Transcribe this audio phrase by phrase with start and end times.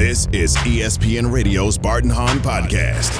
[0.00, 3.14] This is ESPN Radio's Bart and Hahn podcast.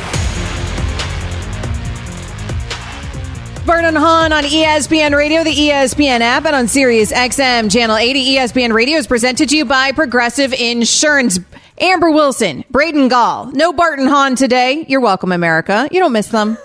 [3.67, 8.29] Bart and Hahn on ESPN Radio, the ESPN app, and on Sirius XM Channel 80.
[8.29, 11.39] ESPN Radio is presented to you by Progressive Insurance.
[11.77, 14.87] Amber Wilson, Braden Gall, no Bart and Hahn today.
[14.89, 15.87] You're welcome, America.
[15.93, 16.57] You don't miss them.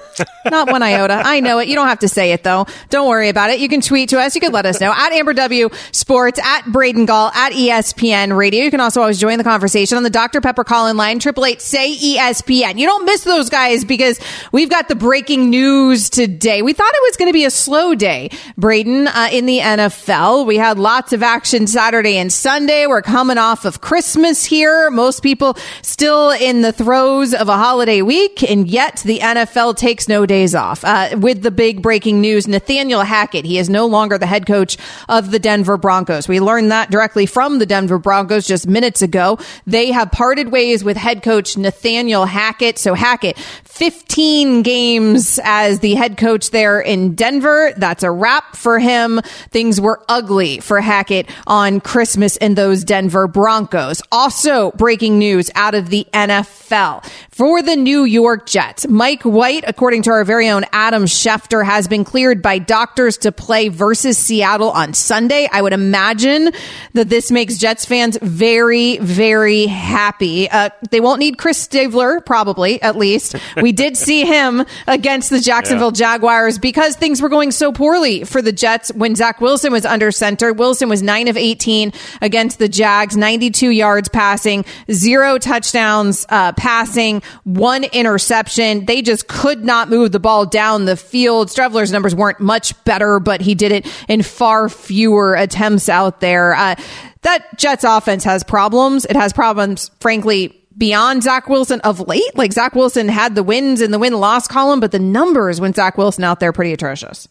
[0.45, 1.21] Not one iota.
[1.25, 1.67] I know it.
[1.67, 2.67] You don't have to say it though.
[2.89, 3.59] Don't worry about it.
[3.59, 4.35] You can tweet to us.
[4.35, 8.63] You can let us know at Amber W Sports, at Braden Gall, at ESPN Radio.
[8.63, 10.41] You can also always join the conversation on the Dr.
[10.41, 12.77] Pepper call in line, triple eight say ESPN.
[12.77, 14.19] You don't miss those guys because
[14.51, 16.61] we've got the breaking news today.
[16.61, 20.45] We thought it was going to be a slow day, Braden, uh, in the NFL.
[20.45, 22.87] We had lots of action Saturday and Sunday.
[22.87, 24.89] We're coming off of Christmas here.
[24.91, 30.04] Most people still in the throes of a holiday week, and yet the NFL takes
[30.07, 30.83] no days off.
[30.83, 34.77] Uh, with the big breaking news, Nathaniel Hackett, he is no longer the head coach
[35.09, 36.27] of the Denver Broncos.
[36.27, 39.39] We learned that directly from the Denver Broncos just minutes ago.
[39.65, 42.77] They have parted ways with head coach Nathaniel Hackett.
[42.77, 47.73] So Hackett, 15 games as the head coach there in Denver.
[47.77, 49.21] That's a wrap for him.
[49.49, 54.01] Things were ugly for Hackett on Christmas in those Denver Broncos.
[54.11, 58.87] Also breaking news out of the NFL for the New York Jets.
[58.87, 63.31] Mike White, according to our very own Adam Schefter, has been cleared by doctors to
[63.31, 65.47] play versus Seattle on Sunday.
[65.51, 66.51] I would imagine
[66.93, 70.49] that this makes Jets fans very, very happy.
[70.49, 73.35] Uh, they won't need Chris Streveler, probably, at least.
[73.61, 76.13] We did see him against the Jacksonville yeah.
[76.13, 80.11] Jaguars because things were going so poorly for the Jets when Zach Wilson was under
[80.11, 80.53] center.
[80.53, 87.21] Wilson was 9 of 18 against the Jags, 92 yards passing, zero touchdowns uh, passing,
[87.43, 88.85] one interception.
[88.85, 91.49] They just could not move the ball down the field.
[91.49, 96.53] Streveler's numbers weren't much better, but he did it in far fewer attempts out there.
[96.53, 96.75] Uh,
[97.21, 99.05] that Jets offense has problems.
[99.05, 102.35] It has problems, frankly, beyond Zach Wilson of late.
[102.35, 105.73] Like Zach Wilson had the wins in the win loss column, but the numbers when
[105.73, 107.27] Zach Wilson out there pretty atrocious.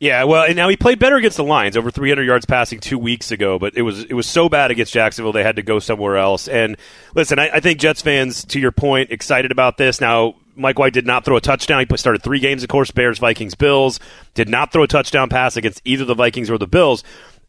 [0.00, 2.98] Yeah, well, and now he played better against the Lions, over 300 yards passing two
[2.98, 5.80] weeks ago, but it was it was so bad against Jacksonville they had to go
[5.80, 6.46] somewhere else.
[6.46, 6.76] And
[7.16, 10.00] listen, I, I think Jets fans, to your point, excited about this.
[10.00, 11.84] Now, Mike White did not throw a touchdown.
[11.88, 14.00] He started three games, of course, Bears, Vikings, Bills.
[14.34, 17.04] Did not throw a touchdown pass against either the Vikings or the Bills.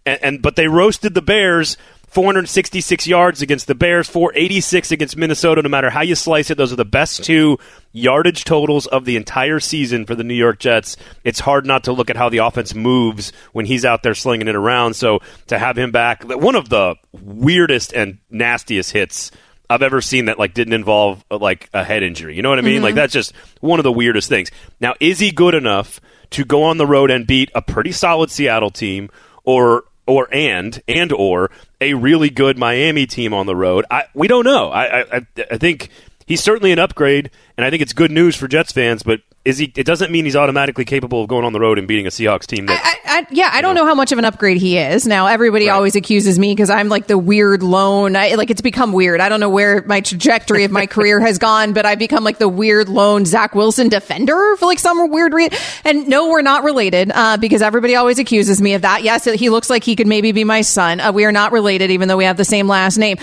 [0.06, 1.78] And, and but they roasted the Bears
[2.10, 5.62] 466 yards against the Bears, 486 against Minnesota.
[5.62, 7.60] No matter how you slice it, those are the best two
[7.92, 10.98] yardage totals of the entire season for the New York Jets.
[11.24, 14.48] It's hard not to look at how the offense moves when he's out there slinging
[14.48, 14.96] it around.
[14.96, 19.32] So to have him back, one of the weirdest and nastiest hits
[19.70, 22.36] I've ever seen that like didn't involve like a head injury.
[22.36, 22.76] You know what I mean?
[22.76, 22.84] Mm-hmm.
[22.84, 24.50] Like that's just one of the weirdest things.
[24.80, 28.32] Now, is he good enough to go on the road and beat a pretty solid
[28.32, 29.10] Seattle team
[29.44, 33.86] or or and and or a really good Miami team on the road.
[33.90, 34.70] I, we don't know.
[34.70, 35.90] I, I I think
[36.26, 39.04] he's certainly an upgrade, and I think it's good news for Jets fans.
[39.04, 39.72] But is he?
[39.76, 42.48] It doesn't mean he's automatically capable of going on the road and beating a Seahawks
[42.48, 42.66] team.
[42.66, 43.82] That, I, yeah, I don't know.
[43.82, 43.88] know.
[43.88, 45.08] how much of an upgrade he is.
[45.08, 45.74] Now everybody right.
[45.74, 48.16] always accuses me because I'm like the weird lone.
[48.16, 49.20] I, like it's become weird.
[49.20, 52.38] I don't know where my trajectory of my career has gone, but I've become like
[52.38, 55.58] the weird lone Zach Wilson defender for like some weird reason.
[55.84, 59.04] And no, we're not related uh, because everybody always accuses me of that.
[59.04, 61.00] Yes, he looks like he could maybe be my son.
[61.00, 63.18] Uh, we are not related, even though we have the same last name.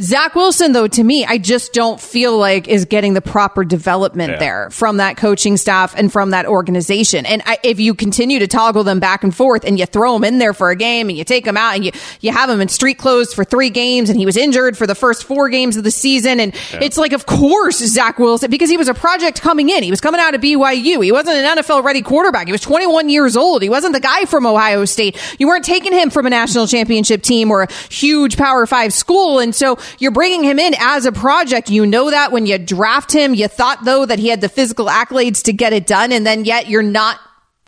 [0.00, 4.32] Zach Wilson, though, to me, I just don't feel like is getting the proper development
[4.32, 4.38] yeah.
[4.38, 7.26] there from that coaching staff and from that organization.
[7.26, 10.24] And I, if you continue to toggle them back and forth and you throw them
[10.24, 11.92] in there for a game and you take them out and you,
[12.22, 14.94] you have him in street clothes for three games and he was injured for the
[14.94, 16.40] first four games of the season.
[16.40, 16.80] And yeah.
[16.80, 19.82] it's like, of course, Zach Wilson, because he was a project coming in.
[19.82, 21.04] He was coming out of BYU.
[21.04, 22.46] He wasn't an NFL ready quarterback.
[22.46, 23.60] He was 21 years old.
[23.60, 25.20] He wasn't the guy from Ohio State.
[25.38, 29.38] You weren't taking him from a national championship team or a huge power five school.
[29.38, 31.70] And so you're bringing him in as a project.
[31.70, 34.86] You know that when you draft him, you thought though that he had the physical
[34.86, 36.12] accolades to get it done.
[36.12, 37.18] And then yet you're not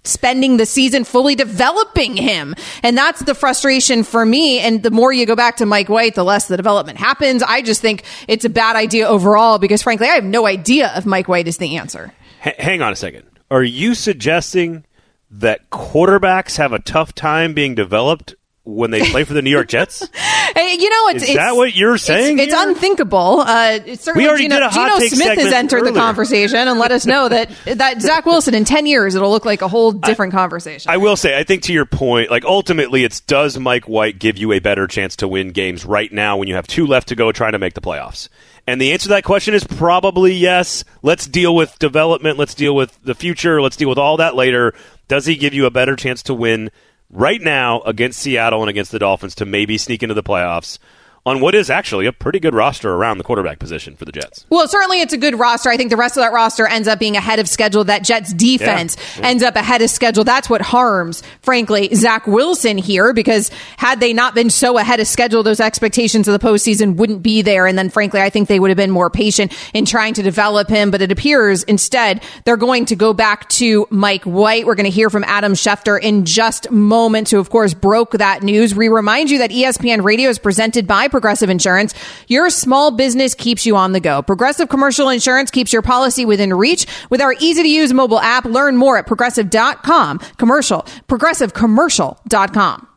[0.05, 2.55] spending the season fully developing him.
[2.82, 4.61] And that's the frustration for me.
[4.61, 7.43] And the more you go back to Mike White, the less the development happens.
[7.43, 11.06] I just think it's a bad idea overall because frankly, I have no idea if
[11.06, 12.12] Mike White is the answer.
[12.44, 13.25] H- hang on a second.
[13.50, 14.84] Are you suggesting
[15.31, 18.34] that quarterbacks have a tough time being developed
[18.64, 20.08] when they play for the New York Jets?
[20.55, 23.40] Hey, you know, it's, Is it's that what you're saying It's, it's unthinkable.
[23.40, 25.93] Uh, it's certainly We already Geno, did a hot Geno take Smith has entered the
[25.93, 29.62] conversation and let us know that that Zach Wilson in ten years it'll look like
[29.62, 30.93] a whole different conversation.
[30.93, 34.38] I will say, I think to your point, like ultimately, it's does Mike White give
[34.38, 37.16] you a better chance to win games right now when you have two left to
[37.16, 38.28] go trying to make the playoffs?
[38.66, 40.84] And the answer to that question is probably yes.
[41.02, 42.38] Let's deal with development.
[42.38, 43.61] Let's deal with the future.
[43.61, 44.72] Let's deal with all that later.
[45.08, 46.70] Does he give you a better chance to win
[47.10, 50.78] right now against Seattle and against the Dolphins to maybe sneak into the playoffs
[51.26, 54.44] on what is actually a pretty good roster around the quarterback position for the Jets?
[54.50, 55.71] Well, certainly it's a good roster.
[55.71, 57.85] I think the rest of that roster ends up being ahead of schedule.
[57.85, 59.29] That Jets defense Yeah.
[59.29, 60.25] ends up ahead of schedule.
[60.25, 65.06] That's what harms, frankly, Zach Wilson here because had they not been so ahead of
[65.06, 67.67] schedule, those expectations of the postseason wouldn't be there.
[67.67, 70.69] And then, frankly, I think they would have been more patient in trying to develop
[70.69, 70.91] him.
[70.91, 74.67] But it appears instead they're going to go back to Mike White.
[74.67, 78.43] We're going to hear from Adam Schefter in just moments, who, of course, broke that
[78.43, 78.75] news.
[78.75, 81.94] We remind you that ESPN Radio is presented by Progressive Insurance.
[82.26, 84.20] Your small business keeps you on the go.
[84.20, 88.44] Progressive Commercial Insurance keeps your policy within reach with our easy to use mobile app.
[88.44, 90.19] Learn more at progressive.com.
[90.38, 92.88] Commercial, progressivecommercial.com.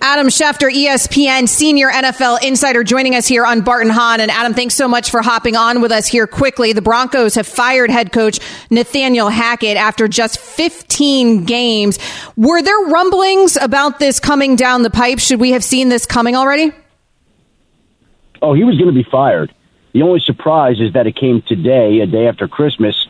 [0.00, 4.20] Adam Schefter, ESPN senior NFL insider, joining us here on Bart and Hahn.
[4.20, 6.74] And Adam, thanks so much for hopping on with us here quickly.
[6.74, 8.40] The Broncos have fired head coach
[8.70, 11.98] Nathaniel Hackett after just 15 games.
[12.36, 15.20] Were there rumblings about this coming down the pipe?
[15.20, 16.72] Should we have seen this coming already?
[18.44, 19.54] Oh, he was going to be fired.
[19.94, 23.08] The only surprise is that it came today, a day after Christmas,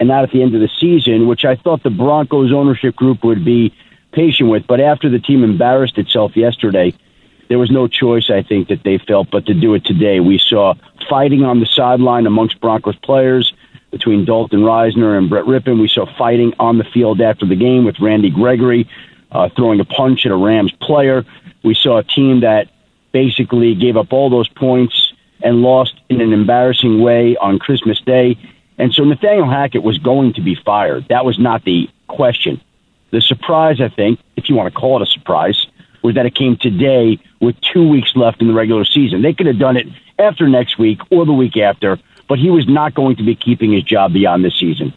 [0.00, 3.22] and not at the end of the season, which I thought the Broncos ownership group
[3.22, 3.72] would be
[4.10, 4.66] patient with.
[4.66, 6.94] But after the team embarrassed itself yesterday,
[7.48, 10.18] there was no choice, I think, that they felt but to do it today.
[10.18, 10.74] We saw
[11.08, 13.54] fighting on the sideline amongst Broncos players
[13.92, 15.80] between Dalton Risner and Brett Rypien.
[15.80, 18.88] We saw fighting on the field after the game with Randy Gregory
[19.30, 21.24] uh, throwing a punch at a Rams player.
[21.62, 22.71] We saw a team that
[23.12, 25.12] basically gave up all those points
[25.42, 28.36] and lost in an embarrassing way on Christmas Day.
[28.78, 31.06] And so Nathaniel Hackett was going to be fired.
[31.08, 32.60] That was not the question.
[33.10, 35.66] The surprise, I think, if you want to call it a surprise,
[36.02, 39.22] was that it came today with two weeks left in the regular season.
[39.22, 39.86] They could have done it
[40.18, 41.98] after next week or the week after,
[42.28, 44.94] but he was not going to be keeping his job beyond this season.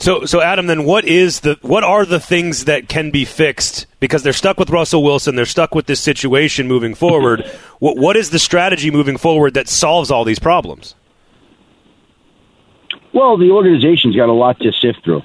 [0.00, 3.86] So, so Adam, then what is the what are the things that can be fixed
[3.98, 7.44] because they're stuck with Russell Wilson, they're stuck with this situation moving forward.
[7.80, 10.94] what what is the strategy moving forward that solves all these problems?
[13.12, 15.22] Well, the organization's got a lot to sift through.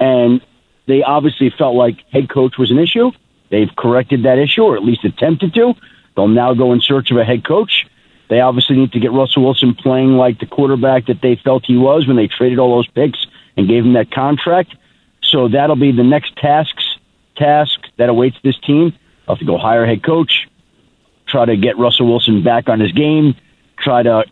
[0.00, 0.40] And
[0.86, 3.12] they obviously felt like head coach was an issue.
[3.50, 5.74] They've corrected that issue, or at least attempted to.
[6.16, 7.86] They'll now go in search of a head coach.
[8.28, 11.76] They obviously need to get Russell Wilson playing like the quarterback that they felt he
[11.76, 13.26] was when they traded all those picks
[13.58, 14.74] and gave him that contract.
[15.22, 16.96] So that'll be the next tasks
[17.36, 18.90] task that awaits this team.
[19.26, 20.48] They'll have to go hire a head coach,
[21.26, 23.34] try to get Russell Wilson back on his game,
[23.78, 24.24] try to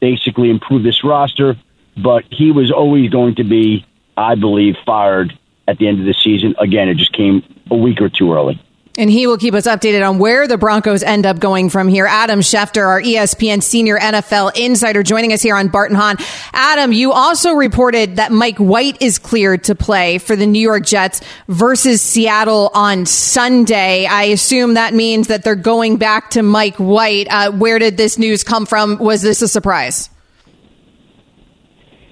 [0.00, 1.56] basically improve this roster.
[1.96, 3.84] But he was always going to be,
[4.16, 5.36] I believe, fired
[5.66, 6.54] at the end of the season.
[6.58, 8.60] Again, it just came a week or two early.
[8.98, 12.06] And he will keep us updated on where the Broncos end up going from here.
[12.06, 16.16] Adam Schefter, our ESPN senior NFL insider, joining us here on Bart and Hahn.
[16.52, 20.86] Adam, you also reported that Mike White is cleared to play for the New York
[20.86, 24.06] Jets versus Seattle on Sunday.
[24.06, 27.28] I assume that means that they're going back to Mike White.
[27.30, 28.98] Uh, where did this news come from?
[28.98, 30.10] Was this a surprise?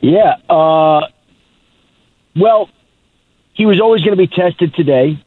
[0.02, 0.36] Yeah.
[0.50, 1.00] Uh,
[2.36, 2.68] well,
[3.54, 5.24] he was always going to be tested today,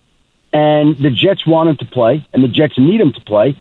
[0.54, 3.60] and the Jets want him to play, and the Jets need him to play.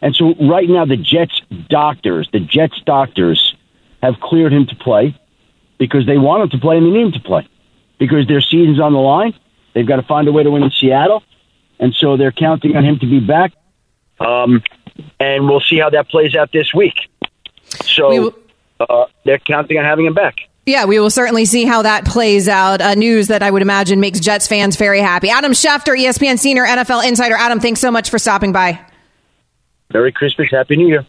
[0.00, 3.54] And so right now, the Jets doctors, the Jets doctors,
[4.02, 5.14] have cleared him to play
[5.78, 7.46] because they want him to play and they need him to play
[7.98, 9.32] because their season's on the line.
[9.74, 11.22] They've got to find a way to win in Seattle,
[11.78, 13.52] and so they're counting on him to be back.
[14.18, 14.62] Um,
[15.20, 16.94] and we'll see how that plays out this week.
[17.28, 18.34] We So will-
[18.80, 20.36] uh, they're counting on having him back.
[20.64, 22.80] Yeah, we will certainly see how that plays out.
[22.80, 25.28] Uh, news that I would imagine makes Jets fans very happy.
[25.28, 27.34] Adam Schefter, ESPN senior NFL insider.
[27.34, 28.80] Adam, thanks so much for stopping by.
[29.92, 31.06] Merry Christmas, Happy New Year.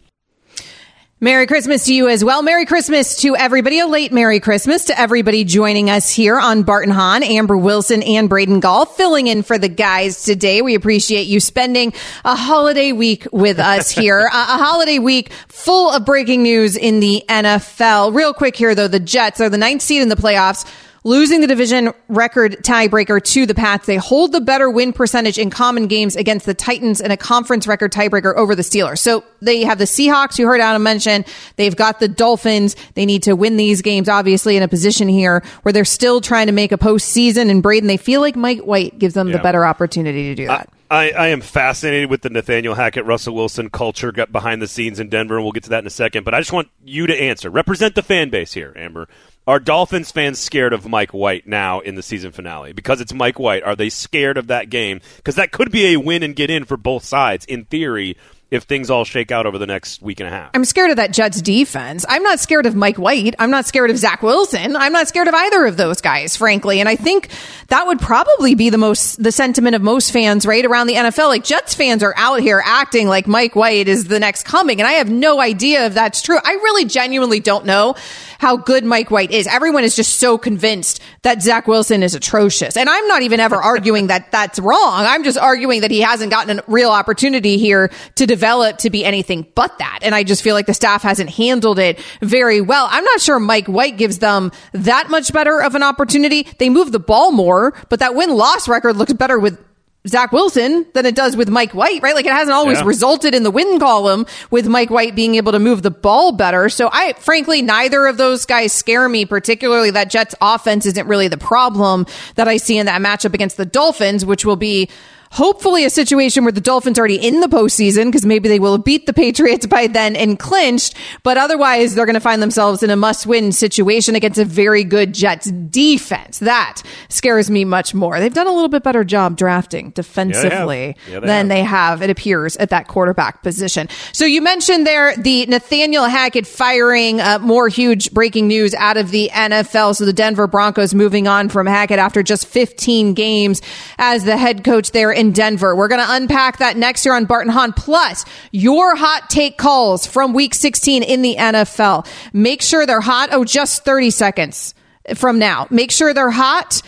[1.20, 2.42] Merry Christmas to you as well.
[2.42, 3.78] Merry Christmas to everybody.
[3.78, 8.02] A late Merry Christmas to everybody joining us here on Bart and Hahn, Amber Wilson,
[8.02, 10.60] and Braden Gall filling in for the guys today.
[10.60, 11.94] We appreciate you spending
[12.24, 14.18] a holiday week with us here.
[14.18, 18.12] a, a holiday week full of breaking news in the NFL.
[18.14, 20.66] Real quick here though, the Jets are the ninth seed in the playoffs.
[21.06, 25.50] Losing the division record tiebreaker to the Pats, they hold the better win percentage in
[25.50, 29.00] common games against the Titans and a conference record tiebreaker over the Steelers.
[29.00, 31.26] So they have the Seahawks, you heard Adam mention.
[31.56, 32.74] They've got the Dolphins.
[32.94, 36.46] They need to win these games, obviously, in a position here where they're still trying
[36.46, 37.50] to make a postseason.
[37.50, 40.70] And Braden, they feel like Mike White gives them the better opportunity to do that.
[40.90, 44.68] I, I, I, am fascinated with the Nathaniel Hackett, Russell Wilson culture got behind the
[44.68, 46.24] scenes in Denver, and we'll get to that in a second.
[46.24, 47.50] But I just want you to answer.
[47.50, 49.08] Represent the fan base here, Amber.
[49.46, 52.72] Are Dolphins fans scared of Mike White now in the season finale?
[52.72, 55.02] Because it's Mike White, are they scared of that game?
[55.16, 58.16] Because that could be a win and get in for both sides in theory
[58.50, 60.50] if things all shake out over the next week and a half.
[60.54, 62.06] I'm scared of that Jets defense.
[62.08, 63.34] I'm not scared of Mike White.
[63.38, 64.76] I'm not scared of Zach Wilson.
[64.76, 66.78] I'm not scared of either of those guys, frankly.
[66.80, 67.30] And I think
[67.68, 70.64] that would probably be the most, the sentiment of most fans, right?
[70.64, 71.28] Around the NFL.
[71.28, 74.80] Like Jets fans are out here acting like Mike White is the next coming.
[74.80, 76.38] And I have no idea if that's true.
[76.42, 77.96] I really genuinely don't know
[78.44, 79.46] how good Mike White is.
[79.46, 82.76] Everyone is just so convinced that Zach Wilson is atrocious.
[82.76, 85.06] And I'm not even ever arguing that that's wrong.
[85.06, 89.02] I'm just arguing that he hasn't gotten a real opportunity here to develop to be
[89.02, 90.00] anything but that.
[90.02, 92.86] And I just feel like the staff hasn't handled it very well.
[92.90, 96.46] I'm not sure Mike White gives them that much better of an opportunity.
[96.58, 99.58] They move the ball more, but that win loss record looks better with
[100.06, 102.14] Zach Wilson than it does with Mike White, right?
[102.14, 102.86] Like it hasn't always yeah.
[102.86, 106.68] resulted in the win column with Mike White being able to move the ball better.
[106.68, 111.28] So I, frankly, neither of those guys scare me, particularly that Jets offense isn't really
[111.28, 114.90] the problem that I see in that matchup against the Dolphins, which will be
[115.34, 118.78] hopefully a situation where the Dolphins are already in the postseason because maybe they will
[118.78, 120.94] beat the Patriots by then and clinched.
[121.24, 124.84] But otherwise, they're going to find themselves in a must win situation against a very
[124.84, 126.38] good Jets defense.
[126.38, 128.20] That scares me much more.
[128.20, 131.48] They've done a little bit better job drafting defensively yeah, they yeah, they than have.
[131.48, 133.88] they have, it appears, at that quarterback position.
[134.12, 139.10] So you mentioned there the Nathaniel Hackett firing, uh, more huge breaking news out of
[139.10, 139.96] the NFL.
[139.96, 143.60] So the Denver Broncos moving on from Hackett after just 15 games
[143.98, 145.74] as the head coach there in in Denver.
[145.74, 147.72] We're going to unpack that next year on Bart and Hahn.
[147.72, 152.06] Plus, your hot take calls from week 16 in the NFL.
[152.32, 153.30] Make sure they're hot.
[153.32, 154.74] Oh, just 30 seconds
[155.14, 155.66] from now.
[155.70, 156.82] Make sure they're hot.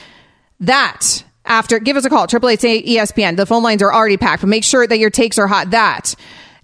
[0.61, 3.37] That after, give us a call, 888 ESPN.
[3.37, 5.71] The phone lines are already packed, but make sure that your takes are hot.
[5.71, 6.15] That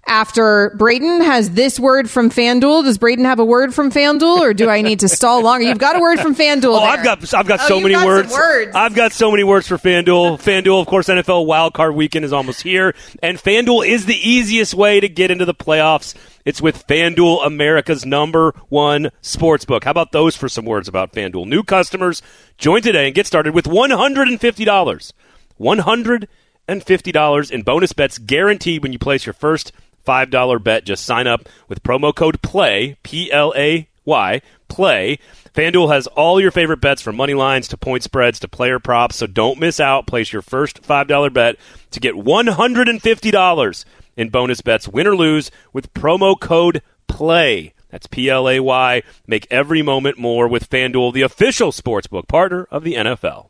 [0.05, 2.83] after Braden has this word from FanDuel.
[2.83, 5.65] Does Braden have a word from FanDuel, or do I need to stall longer?
[5.65, 6.75] You've got a word from FanDuel.
[6.75, 6.89] Oh, there.
[6.89, 8.31] I've got I've got oh, so many got words.
[8.31, 8.75] words.
[8.75, 10.41] I've got so many words for FanDuel.
[10.41, 14.73] FanDuel, of course, NFL Wild Card Weekend is almost here, and FanDuel is the easiest
[14.73, 16.15] way to get into the playoffs.
[16.45, 19.85] It's with FanDuel, America's number one sports book.
[19.85, 21.47] How about those for some words about FanDuel?
[21.47, 22.21] New customers
[22.57, 25.13] join today and get started with one hundred and fifty dollars.
[25.57, 26.27] One hundred
[26.67, 29.71] and fifty dollars in bonus bets guaranteed when you place your first
[30.05, 30.85] $5 bet.
[30.85, 35.19] Just sign up with promo code PLAY, P L A Y, PLAY.
[35.53, 39.17] FanDuel has all your favorite bets from money lines to point spreads to player props,
[39.17, 40.07] so don't miss out.
[40.07, 41.57] Place your first $5 bet
[41.91, 43.85] to get $150
[44.17, 47.73] in bonus bets, win or lose, with promo code PLAY.
[47.89, 49.03] That's P L A Y.
[49.27, 53.49] Make every moment more with FanDuel, the official sportsbook partner of the NFL.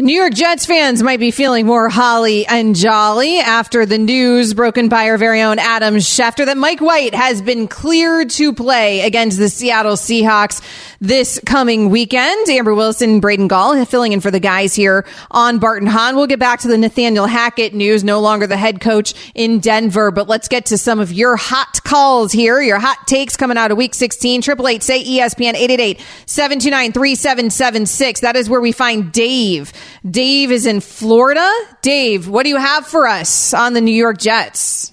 [0.00, 4.88] New York Jets fans might be feeling more holly and jolly after the news broken
[4.88, 9.36] by our very own Adam Schefter that Mike White has been cleared to play against
[9.36, 10.62] the Seattle Seahawks
[11.02, 12.48] this coming weekend.
[12.48, 16.16] Amber Wilson, and Braden Gall filling in for the guys here on Bart and Hahn.
[16.16, 20.10] We'll get back to the Nathaniel Hackett news, no longer the head coach in Denver,
[20.10, 23.70] but let's get to some of your hot calls here, your hot takes coming out
[23.70, 24.40] of week 16.
[24.40, 28.20] Triple eight say ESPN 888 729 3776.
[28.20, 29.74] That is where we find Dave.
[30.08, 31.48] Dave is in Florida.
[31.82, 34.92] Dave, what do you have for us on the New York Jets?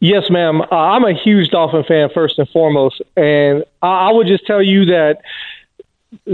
[0.00, 0.60] Yes, ma'am.
[0.60, 4.62] Uh, I'm a huge Dolphin fan first and foremost, and I, I would just tell
[4.62, 5.20] you that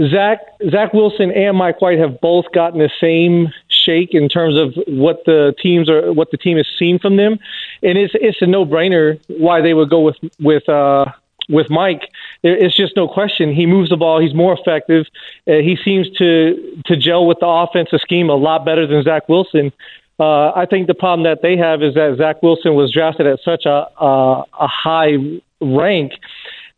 [0.09, 0.39] Zach
[0.69, 5.23] Zach Wilson and Mike White have both gotten the same shake in terms of what
[5.25, 7.39] the teams are, what the team has seen from them,
[7.81, 11.05] and it's it's a no brainer why they would go with with uh,
[11.49, 12.09] with Mike,
[12.43, 13.53] it's just no question.
[13.53, 14.19] He moves the ball.
[14.19, 15.05] He's more effective.
[15.47, 19.27] Uh, he seems to to gel with the offensive scheme a lot better than Zach
[19.29, 19.71] Wilson.
[20.19, 23.39] Uh, I think the problem that they have is that Zach Wilson was drafted at
[23.43, 25.17] such a a, a high
[25.61, 26.13] rank.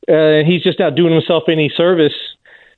[0.08, 2.14] Uh, he's just not doing himself any service.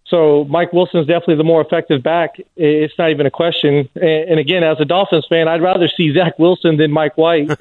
[0.05, 2.39] So Mike Wilson's definitely the more effective back.
[2.55, 3.89] It's not even a question.
[3.95, 7.49] And, and again, as a Dolphins fan, I'd rather see Zach Wilson than Mike White.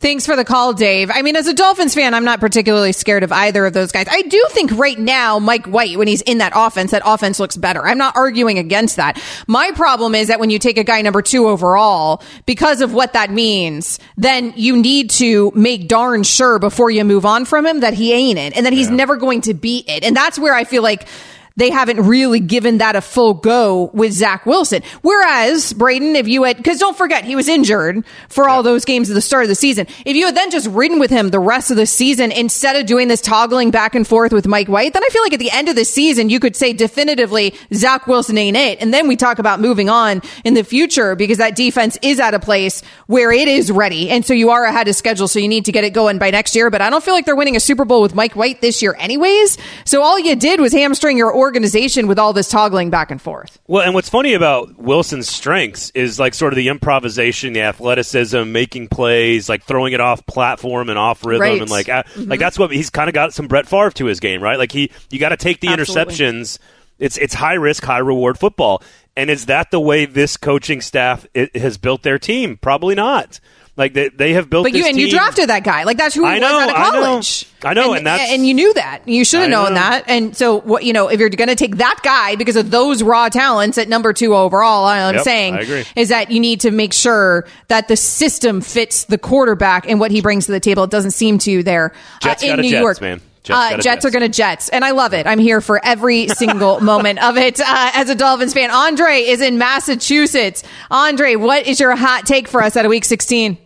[0.00, 1.10] Thanks for the call, Dave.
[1.12, 4.06] I mean, as a Dolphins fan, I'm not particularly scared of either of those guys.
[4.10, 7.56] I do think right now, Mike White, when he's in that offense, that offense looks
[7.56, 7.86] better.
[7.86, 9.20] I'm not arguing against that.
[9.46, 13.12] My problem is that when you take a guy number two overall, because of what
[13.14, 17.80] that means, then you need to make darn sure before you move on from him
[17.80, 18.96] that he ain't it and that he's yeah.
[18.96, 20.04] never going to be it.
[20.04, 21.08] And that's where I feel like
[21.56, 24.82] they haven't really given that a full go with Zach Wilson.
[25.02, 29.08] Whereas, Braden, if you had, because don't forget, he was injured for all those games
[29.08, 29.86] at the start of the season.
[30.04, 32.86] If you had then just ridden with him the rest of the season instead of
[32.86, 35.52] doing this toggling back and forth with Mike White, then I feel like at the
[35.52, 38.80] end of the season, you could say definitively Zach Wilson ain't it.
[38.82, 42.34] And then we talk about moving on in the future because that defense is at
[42.34, 44.10] a place where it is ready.
[44.10, 45.28] And so you are ahead of schedule.
[45.28, 46.68] So you need to get it going by next year.
[46.68, 48.96] But I don't feel like they're winning a Super Bowl with Mike White this year
[48.98, 49.56] anyways.
[49.84, 53.58] So all you did was hamstring your organization with all this toggling back and forth.
[53.66, 58.50] Well, and what's funny about Wilson's strengths is like sort of the improvisation, the athleticism,
[58.50, 61.60] making plays, like throwing it off platform and off rhythm, right.
[61.60, 62.28] and like mm-hmm.
[62.28, 64.58] like that's what he's kind of got some Brett Favre to his game, right?
[64.58, 66.14] Like he you got to take the Absolutely.
[66.14, 66.58] interceptions.
[66.98, 68.82] It's it's high risk, high reward football.
[69.16, 72.56] And is that the way this coaching staff has built their team?
[72.56, 73.38] Probably not.
[73.76, 74.64] Like they, they have built.
[74.64, 75.06] But you and team.
[75.06, 75.82] you drafted that guy.
[75.82, 77.46] Like that's who he I know, was out of college.
[77.64, 79.08] I know, I know and, and, and you knew that.
[79.08, 79.80] You should have known know.
[79.80, 80.04] that.
[80.06, 83.02] And so what you know, if you're going to take that guy because of those
[83.02, 86.70] raw talents at number two overall, all I'm yep, saying is that you need to
[86.70, 90.84] make sure that the system fits the quarterback and what he brings to the table.
[90.84, 91.92] It doesn't seem to there
[92.24, 93.20] uh, in New Jets, York, man.
[93.42, 95.26] Jets, uh, Jets, Jets, are going to Jets, and I love it.
[95.26, 97.60] I'm here for every single moment of it.
[97.60, 100.62] Uh, as a Dolphins fan, Andre is in Massachusetts.
[100.92, 103.58] Andre, what is your hot take for us out of Week 16?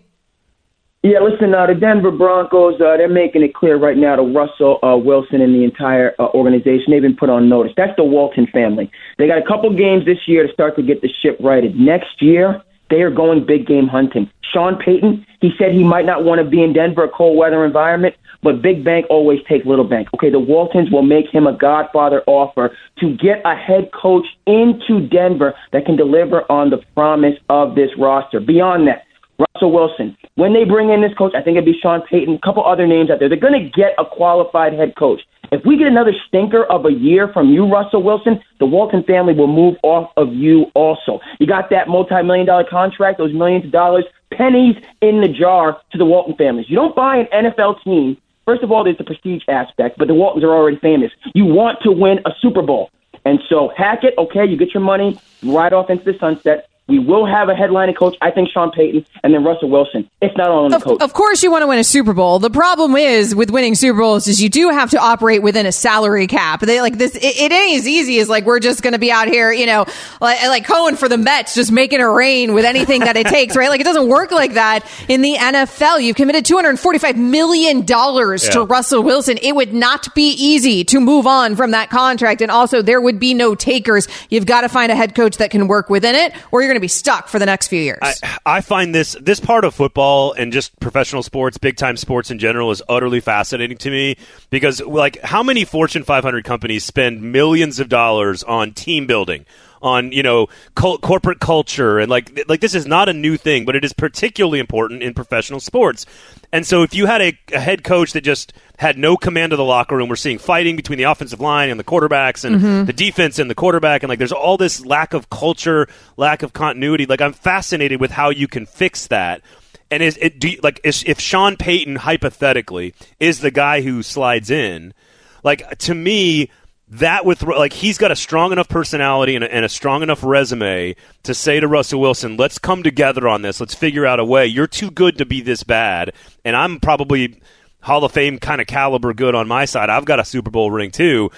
[1.04, 4.80] Yeah, listen, uh, the Denver Broncos, uh, they're making it clear right now to Russell
[4.82, 6.90] uh, Wilson and the entire uh, organization.
[6.90, 7.72] They've been put on notice.
[7.76, 8.90] That's the Walton family.
[9.16, 11.76] They got a couple games this year to start to get the ship righted.
[11.76, 14.28] Next year, they are going big game hunting.
[14.52, 17.64] Sean Payton, he said he might not want to be in Denver, a cold weather
[17.64, 20.08] environment, but big bank always take little bank.
[20.14, 25.06] Okay, the Waltons will make him a godfather offer to get a head coach into
[25.06, 28.40] Denver that can deliver on the promise of this roster.
[28.40, 29.04] Beyond that,
[29.38, 30.16] Russell Wilson.
[30.34, 32.86] When they bring in this coach, I think it'd be Sean Payton, a couple other
[32.86, 33.28] names out there.
[33.28, 35.20] They're going to get a qualified head coach.
[35.50, 39.32] If we get another stinker of a year from you, Russell Wilson, the Walton family
[39.32, 41.20] will move off of you also.
[41.38, 45.98] You got that multi-million dollar contract, those millions of dollars, pennies in the jar to
[45.98, 46.66] the Walton families.
[46.68, 48.16] You don't buy an NFL team.
[48.44, 51.12] First of all, there's the prestige aspect, but the Waltons are already famous.
[51.34, 52.90] You want to win a Super Bowl.
[53.24, 56.68] And so Hackett, okay, you get your money, ride off into the sunset.
[56.88, 58.16] We will have a headlining coach.
[58.22, 60.08] I think Sean Payton and then Russell Wilson.
[60.22, 61.02] It's not all on the of, coach.
[61.02, 62.38] Of course, you want to win a Super Bowl.
[62.38, 65.72] The problem is with winning Super Bowls is you do have to operate within a
[65.72, 66.60] salary cap.
[66.60, 67.14] They like this.
[67.14, 69.66] It, it ain't as easy as like we're just going to be out here, you
[69.66, 69.84] know,
[70.22, 73.54] like, like Cohen for the Mets, just making it rain with anything that it takes,
[73.54, 73.68] right?
[73.68, 76.02] Like it doesn't work like that in the NFL.
[76.02, 78.52] You've committed two hundred forty-five million dollars yeah.
[78.52, 79.38] to Russell Wilson.
[79.42, 83.20] It would not be easy to move on from that contract, and also there would
[83.20, 84.08] be no takers.
[84.30, 86.77] You've got to find a head coach that can work within it, or you're going
[86.78, 87.98] to be stuck for the next few years.
[88.02, 92.30] I, I find this this part of football and just professional sports, big time sports
[92.30, 94.16] in general, is utterly fascinating to me
[94.50, 99.44] because, like, how many Fortune 500 companies spend millions of dollars on team building?
[99.82, 103.76] on you know corporate culture and like like this is not a new thing, but
[103.76, 106.06] it is particularly important in professional sports.
[106.52, 109.56] And so if you had a, a, head coach that just had no command of
[109.56, 112.84] the locker room, we're seeing fighting between the offensive line and the quarterbacks and mm-hmm.
[112.84, 116.52] the defense and the quarterback, and like there's all this lack of culture, lack of
[116.52, 117.04] continuity.
[117.04, 119.42] Like I'm fascinated with how you can fix that.
[119.90, 124.02] And is it do you, like is, if Sean Payton hypothetically is the guy who
[124.02, 124.94] slides in,
[125.42, 126.48] like to me
[126.90, 130.22] that with like he's got a strong enough personality and a, and a, strong enough
[130.22, 133.58] resume to say to Russell Wilson, "Let's come together on this.
[133.58, 134.46] Let's figure out a way.
[134.46, 136.12] You're too good to be this bad,
[136.44, 137.40] and I'm probably
[137.88, 139.88] Hall of Fame kind of caliber good on my side.
[139.90, 141.30] I've got a Super Bowl ring too.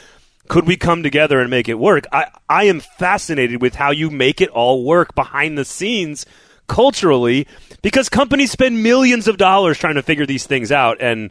[0.48, 2.06] Could we come together and make it work?
[2.12, 6.26] I I am fascinated with how you make it all work behind the scenes
[6.66, 7.46] culturally
[7.82, 11.30] because companies spend millions of dollars trying to figure these things out and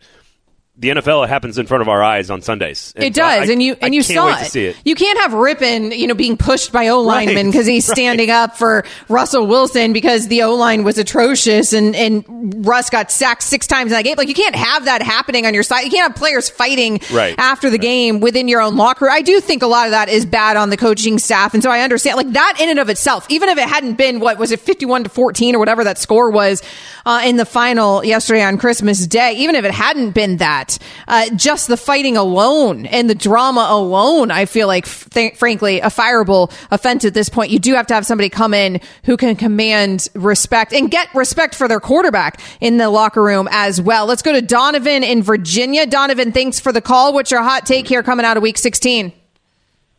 [0.80, 2.94] the NFL happens in front of our eyes on Sundays.
[2.96, 4.56] And it does, I, and you and I you saw it.
[4.56, 4.78] it.
[4.86, 8.30] You can't have Rypien, you know, being pushed by O linemen because right, he's standing
[8.30, 8.44] right.
[8.44, 13.44] up for Russell Wilson because the O line was atrocious, and and Russ got sacked
[13.44, 14.16] six times in that game.
[14.18, 15.82] Like you can't have that happening on your side.
[15.82, 17.36] You can't have players fighting right.
[17.38, 19.10] after the game within your own locker.
[19.10, 21.70] I do think a lot of that is bad on the coaching staff, and so
[21.70, 23.26] I understand like that in and of itself.
[23.30, 25.98] Even if it hadn't been what was it fifty one to fourteen or whatever that
[25.98, 26.64] score was
[27.06, 30.80] uh, in the final yesterday on Christmas Day, even if it hadn't been that that.
[31.08, 35.88] Uh, just the fighting alone and the drama alone, I feel like, th- frankly, a
[35.88, 37.52] fireable offense at this point.
[37.52, 41.56] You do have to have somebody come in who can command respect and get respect
[41.56, 44.06] for their quarterback in the locker room as well.
[44.06, 45.86] Let's go to Donovan in Virginia.
[45.86, 47.14] Donovan, thanks for the call.
[47.14, 49.14] What's your hot take here coming out of week 16?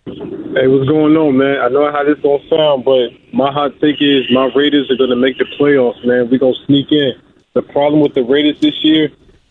[0.04, 1.61] Hey, what's going on, man?
[1.61, 5.14] I know how this gonna sound, but my hot take is my Raiders are gonna
[5.14, 6.28] make the playoffs, man.
[6.28, 7.12] We're gonna sneak in.
[7.52, 9.11] The problem with the Raiders this year,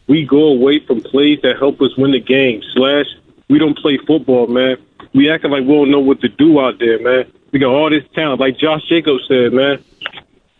[0.10, 2.62] we go away from plays that help us win the game.
[2.74, 3.06] Slash,
[3.48, 4.78] we don't play football, man.
[5.14, 7.32] We acting like we don't know what to do out there, man.
[7.52, 9.84] We got all this talent, like Josh Jacobs said, man.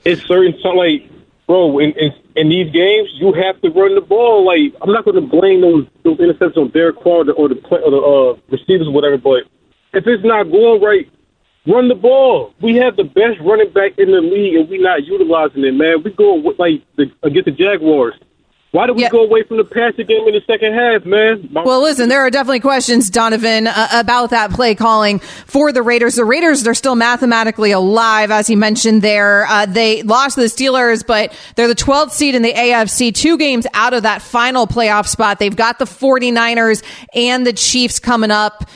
[0.06, 1.12] It's certain something like,
[1.48, 4.46] bro, in, in in these games, you have to run the ball.
[4.46, 7.92] Like, I'm not gonna blame those those interceptions on Derek Carr or the the, or
[7.92, 9.44] the uh, receivers or whatever, but
[9.94, 11.10] if it's not going right,
[11.66, 12.54] run the ball.
[12.62, 16.04] We have the best running back in the league, and we're not utilizing it, man.
[16.04, 18.14] We go with, like the, against the Jaguars.
[18.72, 21.48] Why do we go away from the passing game in the second half, man?
[21.52, 25.82] My- Well, listen, there are definitely questions, Donovan, uh, about that play calling for the
[25.82, 26.14] Raiders.
[26.16, 29.48] The Raiders are still mathematically alive, as he mentioned there.
[29.50, 33.38] Uh, they lost to the Steelers, but they're the 12th seed in the AFC, two
[33.40, 35.40] games out of that final playoff spot.
[35.40, 36.84] They've got the 49ers
[37.16, 38.70] and the Chiefs coming up.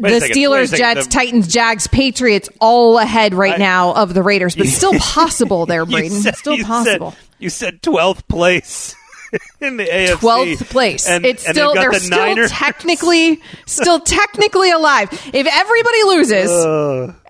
[0.00, 0.76] Wait the second, Steelers.
[0.76, 5.66] Jets, The- Titans, Jags, Patriots, all ahead right now of the Raiders, but still possible
[5.66, 6.20] there, You Braden.
[6.20, 7.10] said- Still you possible.
[7.12, 8.94] Said, you said 12th place
[9.60, 10.16] in the AFC.
[10.16, 11.08] 12th place.
[11.08, 12.50] And, it's and still they've got they're the still Niners.
[12.50, 15.08] technically still technically alive.
[15.32, 16.50] If everybody loses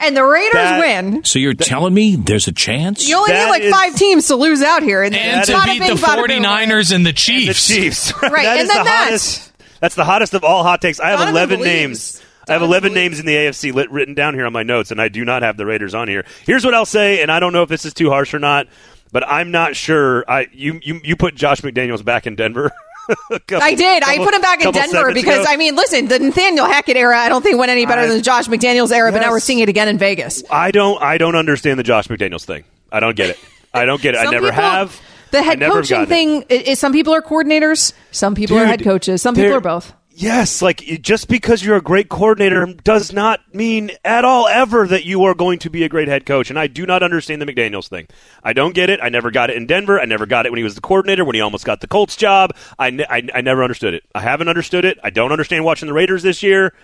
[0.00, 3.06] and the Raiders that- win, So you're telling me there's a chance?
[3.08, 5.78] you only need like is- five teams to lose out here, and, And to beat
[5.80, 6.42] bing, the bada boom.
[6.42, 7.66] 49ers and the the Chiefs.
[7.68, 8.12] Chiefs.
[8.22, 9.04] Right, that and is then the that.
[9.04, 9.52] hottest.
[9.80, 11.00] That's the hottest of all hot takes.
[11.00, 11.74] I have Donovan 11 believes.
[12.14, 12.22] names.
[12.50, 15.00] I have 11 names in the AFC lit, written down here on my notes, and
[15.00, 16.24] I do not have the Raiders on here.
[16.44, 18.66] Here's what I'll say, and I don't know if this is too harsh or not,
[19.12, 20.24] but I'm not sure.
[20.30, 22.70] I you you, you put Josh McDaniels back in Denver.
[23.28, 24.02] couple- I did.
[24.04, 25.46] I put him back in Denver because ago.
[25.48, 28.16] I mean, listen, the Nathaniel Hackett era I don't think went any better I- than
[28.16, 30.42] the Josh McDaniels era, but now we're seeing it again in Vegas.
[30.50, 32.64] I don't I don't understand the Josh McDaniels thing.
[32.92, 33.38] I don't get it.
[33.72, 34.18] I don't get it.
[34.18, 35.00] I never people- have.
[35.30, 39.22] The head coaching thing i- is some people are coordinators, some people are head coaches,
[39.22, 39.92] some people are both.
[40.20, 45.06] Yes, like just because you're a great coordinator does not mean at all ever that
[45.06, 46.50] you are going to be a great head coach.
[46.50, 48.06] And I do not understand the McDaniels thing.
[48.44, 49.00] I don't get it.
[49.02, 49.98] I never got it in Denver.
[49.98, 52.16] I never got it when he was the coordinator, when he almost got the Colts
[52.16, 52.54] job.
[52.78, 54.02] I, ne- I, I never understood it.
[54.14, 54.98] I haven't understood it.
[55.02, 56.74] I don't understand watching the Raiders this year.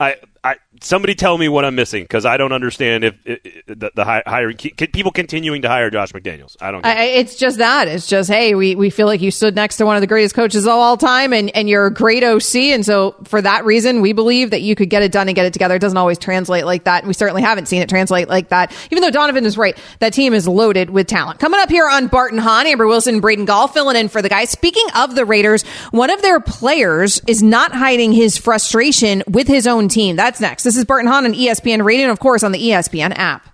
[0.00, 3.66] I, I somebody tell me what I'm missing because I don't understand if, if, if
[3.66, 6.56] the, the hi- hiring people continuing to hire Josh McDaniels.
[6.60, 6.84] I don't.
[6.84, 7.88] I, it's just that.
[7.88, 10.34] It's just, hey, we, we feel like you stood next to one of the greatest
[10.34, 12.56] coaches of all time and, and you're a great OC.
[12.56, 15.46] And so for that reason, we believe that you could get it done and get
[15.46, 15.76] it together.
[15.76, 17.06] It doesn't always translate like that.
[17.06, 18.72] We certainly haven't seen it translate like that.
[18.90, 21.40] Even though Donovan is right, that team is loaded with talent.
[21.40, 24.28] Coming up here on Bart and Hahn, Amber Wilson, Braden Gall filling in for the
[24.28, 24.50] guys.
[24.50, 29.66] Speaking of the Raiders, one of their players is not hiding his frustration with his
[29.66, 30.16] own team.
[30.28, 30.62] That's next.
[30.62, 33.48] This is Bart and Hahn on ESPN Radio and of course on the ESPN app.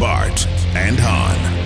[0.00, 1.56] Bart and Hahn.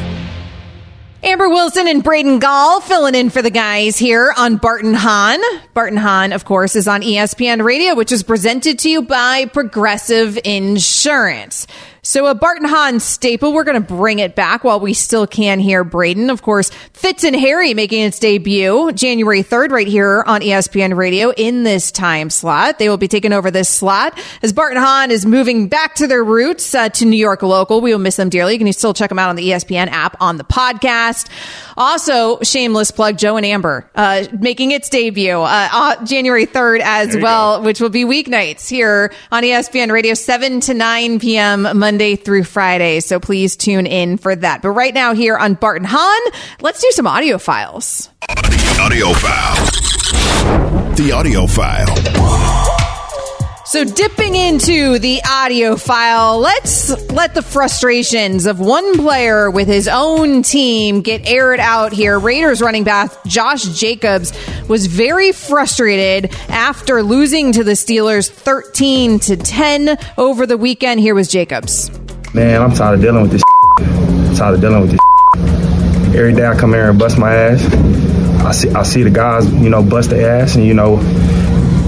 [1.23, 5.41] Amber Wilson and Braden Gall filling in for the guys here on Bart and Hahn.
[5.73, 9.47] Bart and Hahn, of course, is on ESPN Radio, which is presented to you by
[9.47, 11.67] Progressive Insurance.
[12.03, 15.27] So a Bart and Hahn staple, we're going to bring it back while we still
[15.27, 15.85] can here.
[15.85, 20.97] Braden, of course, Fitz and Harry making its debut January 3rd right here on ESPN
[20.97, 22.79] Radio in this time slot.
[22.79, 26.07] They will be taking over this slot as Bart and Hahn is moving back to
[26.07, 27.83] their roots uh, to New York local.
[27.83, 28.55] We will miss them dearly.
[28.55, 31.29] You can still check them out on the ESPN app on the podcast.
[31.77, 37.17] Also, shameless plug, Joe and Amber, uh, making its debut, uh, uh, January 3rd as
[37.17, 41.63] well, which will be weeknights here on ESPN Radio, 7 to 9 p.m.
[41.63, 43.01] Monday through Friday.
[43.01, 44.63] So please tune in for that.
[44.63, 48.09] But right now here on Bart and Hahn, let's do some audio files.
[48.29, 50.95] The Audio file.
[50.95, 52.60] The audio file.
[53.71, 59.87] So dipping into the audio file, let's let the frustrations of one player with his
[59.87, 62.19] own team get aired out here.
[62.19, 64.33] Raiders running back Josh Jacobs
[64.69, 70.99] was very frustrated after losing to the Steelers 13 to 10 over the weekend.
[70.99, 71.93] Here was Jacobs.
[72.35, 73.43] Man, I'm tired of dealing with this.
[73.79, 75.01] I'm tired of dealing with this.
[76.19, 77.65] Every day I come here and bust my ass.
[78.45, 80.97] I see, I see the guys, you know, bust their ass, and you know,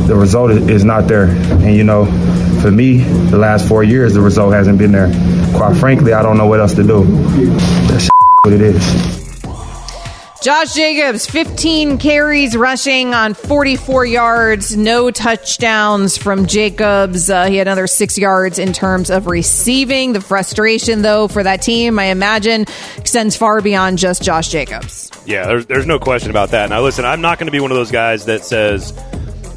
[0.06, 1.26] the result is, is not there.
[1.26, 2.06] And you know,
[2.60, 5.10] for me, the last four years, the result hasn't been there.
[5.56, 7.04] Quite frankly, I don't know what else to do.
[7.86, 8.08] That's
[8.44, 9.22] what it is.
[10.42, 17.30] Josh Jacobs, 15 carries rushing on 44 yards, no touchdowns from Jacobs.
[17.30, 20.14] Uh, he had another six yards in terms of receiving.
[20.14, 22.62] The frustration, though, for that team, I imagine,
[22.98, 25.12] extends far beyond just Josh Jacobs.
[25.26, 26.70] Yeah, there's, there's no question about that.
[26.70, 28.92] Now, listen, I'm not going to be one of those guys that says,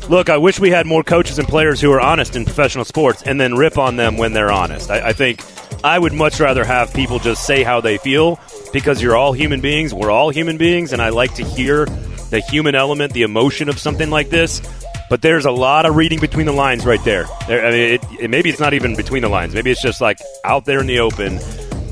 [0.09, 3.23] look, I wish we had more coaches and players who are honest in professional sports
[3.23, 4.89] and then rip on them when they're honest.
[4.89, 5.41] I, I think
[5.83, 8.39] I would much rather have people just say how they feel
[8.73, 9.93] because you're all human beings.
[9.93, 13.79] We're all human beings, and I like to hear the human element, the emotion of
[13.79, 14.61] something like this.
[15.09, 17.25] But there's a lot of reading between the lines right there.
[17.47, 19.53] there I mean, it, it, maybe it's not even between the lines.
[19.53, 21.39] Maybe it's just like out there in the open.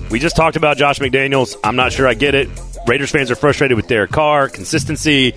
[0.10, 1.56] We just talked about Josh McDaniels.
[1.63, 2.49] I'm not sure I get it.
[2.88, 5.36] Raiders fans are frustrated with Derek Carr, consistency.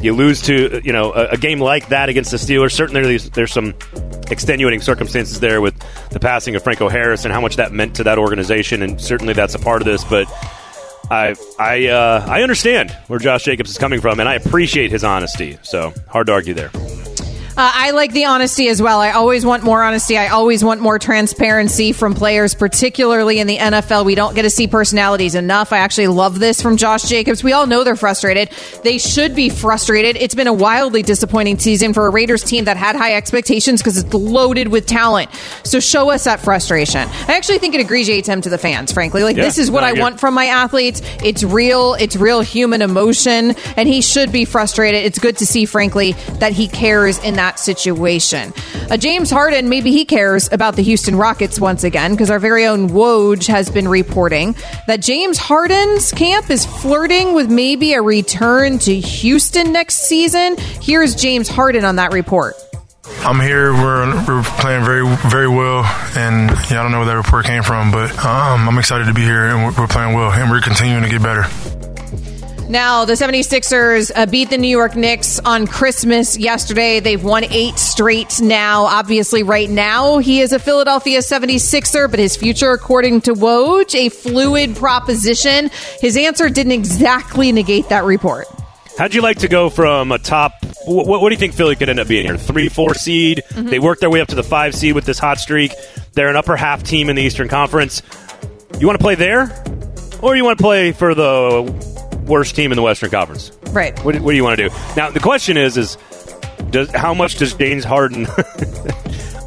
[0.00, 2.72] You lose to you know a, a game like that against the Steelers.
[2.72, 3.74] Certainly, there's, there's, some
[4.30, 5.74] extenuating circumstances there with
[6.10, 9.32] the passing of Franco Harris and how much that meant to that organization, and certainly
[9.32, 10.04] that's a part of this.
[10.04, 10.28] But
[11.10, 15.04] I I uh, I understand where Josh Jacobs is coming from, and I appreciate his
[15.04, 15.58] honesty.
[15.62, 16.70] So hard to argue there.
[17.58, 19.00] Uh, I like the honesty as well.
[19.00, 20.16] I always want more honesty.
[20.16, 24.04] I always want more transparency from players, particularly in the NFL.
[24.04, 25.72] We don't get to see personalities enough.
[25.72, 27.42] I actually love this from Josh Jacobs.
[27.42, 28.50] We all know they're frustrated.
[28.84, 30.14] They should be frustrated.
[30.14, 33.98] It's been a wildly disappointing season for a Raiders team that had high expectations because
[33.98, 35.28] it's loaded with talent.
[35.64, 37.08] So show us that frustration.
[37.26, 39.24] I actually think it egregiates him to the fans, frankly.
[39.24, 41.02] Like, Yeah, this is what I I want from my athletes.
[41.24, 41.94] It's real.
[41.94, 43.56] It's real human emotion.
[43.76, 45.04] And he should be frustrated.
[45.04, 48.52] It's good to see, frankly, that he cares in that situation.
[48.90, 52.66] Uh, James Harden, maybe he cares about the Houston Rockets once again, because our very
[52.66, 54.56] own Woj has been reporting
[54.88, 60.56] that James Harden's camp is flirting with maybe a return to Houston next season.
[60.58, 62.56] Here's James Harden on that report.
[63.20, 63.72] I'm here.
[63.72, 65.84] We're, we're playing very very well,
[66.16, 69.14] and yeah, I don't know where that report came from, but um, I'm excited to
[69.14, 71.44] be here, and we're, we're playing well, and we're continuing to get better.
[72.68, 77.00] Now, the 76ers uh, beat the New York Knicks on Christmas yesterday.
[77.00, 78.82] They've won eight straight now.
[78.84, 84.10] Obviously, right now, he is a Philadelphia 76er, but his future, according to Woj, a
[84.10, 85.70] fluid proposition.
[86.02, 88.46] His answer didn't exactly negate that report.
[88.98, 90.52] How'd you like to go from a top?
[90.84, 92.36] What, what do you think Philly could end up being here?
[92.36, 93.44] Three, four seed.
[93.52, 93.70] Mhm.
[93.70, 95.72] They worked their way up to the five seed with this hot streak.
[96.12, 98.02] They're an upper half team in the Eastern Conference.
[98.78, 99.50] You want to play there,
[100.20, 101.62] or you want to play for the
[102.28, 103.50] worst team in the Western Conference?
[103.70, 103.98] Right.
[104.04, 104.74] What, do- what do you want to do?
[104.96, 105.96] Now the question is: is
[106.70, 108.26] does how much does James Harden?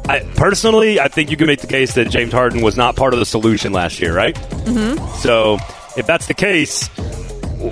[0.08, 3.12] I, personally, I think you can make the case that James Harden was not part
[3.14, 4.34] of the solution last year, right?
[4.34, 5.18] Mm-hmm.
[5.18, 5.58] So
[5.96, 6.90] if that's the case,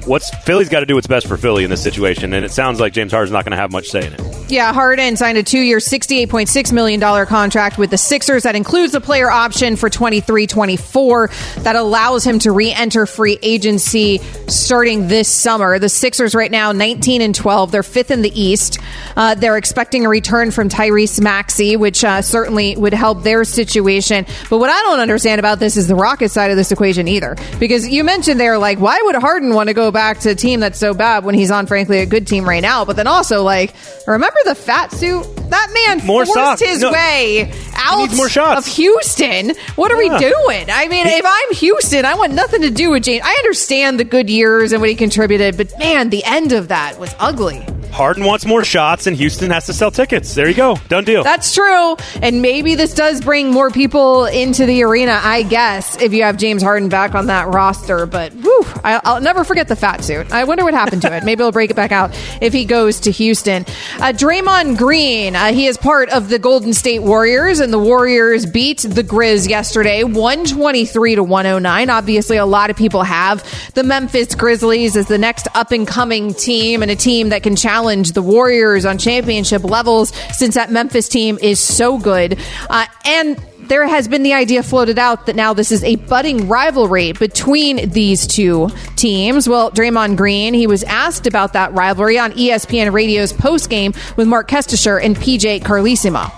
[0.06, 2.80] what's Philly's got to do what's best for Philly in this situation, and it sounds
[2.80, 4.50] like James Harden's not going to have much say in it.
[4.50, 9.00] Yeah, Harden signed a two year, $68.6 million contract with the Sixers that includes a
[9.00, 15.28] player option for 23 24 that allows him to re enter free agency starting this
[15.28, 15.78] summer.
[15.78, 17.70] The Sixers, right now, 19 and 12.
[17.70, 18.78] They're fifth in the East.
[19.16, 24.26] Uh, they're expecting a return from Tyrese Maxey, which uh, certainly would help their situation.
[24.48, 27.36] But what I don't understand about this is the Rockets side of this equation either.
[27.58, 30.60] Because you mentioned there, like, why would Harden want to go back to a team
[30.60, 32.84] that's so bad when he's on, frankly, a good team right now?
[32.84, 33.72] But then also, like,
[34.06, 35.24] remember the fat suit?
[35.50, 36.60] That man More forced socks.
[36.60, 36.92] his No.
[36.92, 38.66] way out more shots.
[38.66, 39.52] of Houston.
[39.76, 40.14] What are Yeah.
[40.14, 40.66] we doing?
[40.70, 43.22] I mean, if I'm Houston, I want nothing to do with James.
[43.24, 46.98] I understand the good years and what he contributed, but man, the end of that
[47.00, 47.64] was ugly.
[47.90, 50.34] Harden wants more shots, and Houston has to sell tickets.
[50.34, 51.22] There you go, done deal.
[51.22, 51.96] That's true.
[52.22, 56.36] And maybe this does bring more people into the arena, I guess, if you have
[56.36, 58.06] James Harden back on that roster.
[58.06, 60.32] But whew, I, I'll never forget the fat suit.
[60.32, 61.24] I wonder what happened to it.
[61.24, 63.64] Maybe he'll break it back out if he goes to Houston.
[63.96, 68.46] Uh, Draymond Green, uh, he is part of the Golden State Warriors, and the Warriors
[68.46, 71.90] beat the Grizz yesterday, 123 to 109.
[71.90, 76.34] Obviously, a lot of people have the Memphis Grizzlies as the next up and coming
[76.34, 81.08] team and a team that can challenge the Warriors on championship levels since that Memphis
[81.08, 82.38] team is so good.
[82.68, 86.48] Uh, and there has been the idea floated out that now this is a budding
[86.48, 89.48] rivalry between these two teams.
[89.48, 94.48] Well, Draymond Green, he was asked about that rivalry on ESPN Radio's postgame with Marc
[94.48, 96.32] Kestecher and PJ Carlesimo.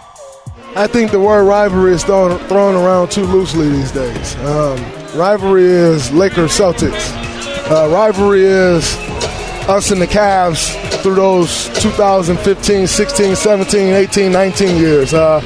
[0.76, 4.36] I think the word rivalry is thrown, thrown around too loosely these days.
[4.36, 4.78] Um,
[5.18, 7.12] rivalry is Lakers Celtics.
[7.70, 8.94] Uh, rivalry is
[9.68, 15.14] us and the Cavs through those 2015, 16, 17, 18, 19 years.
[15.14, 15.40] Uh,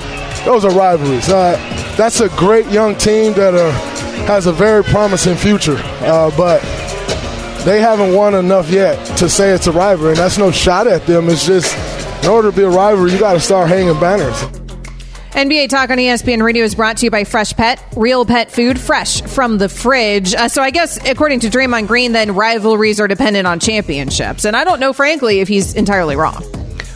[0.44, 1.28] those are rivalries.
[1.28, 1.56] Uh,
[1.96, 3.70] that's a great young team that uh,
[4.26, 6.60] has a very promising future, uh, but
[7.64, 11.06] they haven't won enough yet to say it's a rivalry, and that's no shot at
[11.06, 11.28] them.
[11.28, 11.76] It's just
[12.22, 14.65] in order to be a rivalry, you got to start hanging banners.
[15.36, 18.80] NBA Talk on ESPN Radio is brought to you by Fresh Pet, real pet food,
[18.80, 20.34] fresh from the fridge.
[20.34, 24.46] Uh, so I guess, according to Draymond Green, then rivalries are dependent on championships.
[24.46, 26.42] And I don't know, frankly, if he's entirely wrong.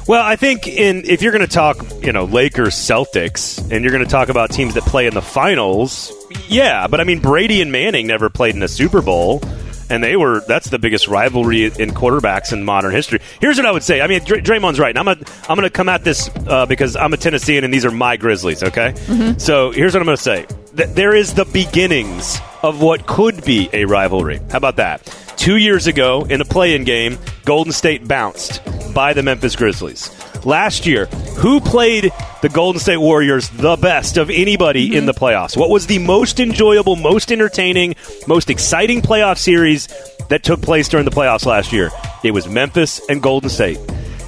[0.09, 3.93] Well, I think in if you're going to talk, you know, Lakers Celtics, and you're
[3.93, 6.11] going to talk about teams that play in the finals,
[6.49, 6.87] yeah.
[6.87, 9.43] But I mean, Brady and Manning never played in a Super Bowl,
[9.91, 13.21] and they were that's the biggest rivalry in quarterbacks in modern history.
[13.41, 14.01] Here's what I would say.
[14.01, 14.97] I mean, Dray- Draymond's right.
[14.97, 17.85] And I'm gonna I'm gonna come at this uh, because I'm a Tennessean, and these
[17.85, 18.63] are my Grizzlies.
[18.63, 18.95] Okay,
[19.39, 20.47] so here's what I'm gonna say.
[20.77, 24.39] Th- there is the beginnings of what could be a rivalry.
[24.51, 25.05] How about that?
[25.37, 28.61] Two years ago, in a play-in game, Golden State bounced
[28.95, 30.11] by the Memphis Grizzlies.
[30.45, 35.57] Last year, who played the Golden State Warriors the best of anybody in the playoffs?
[35.57, 37.95] What was the most enjoyable, most entertaining,
[38.27, 39.89] most exciting playoff series
[40.29, 41.91] that took place during the playoffs last year?
[42.25, 43.79] It was Memphis and Golden State.